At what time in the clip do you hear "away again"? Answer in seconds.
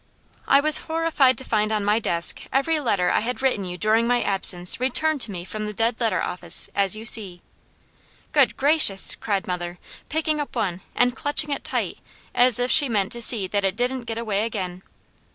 14.17-14.81